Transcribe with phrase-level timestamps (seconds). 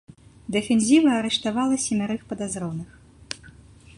[0.53, 2.89] Дэфензіва арыштавала семярых падазроных.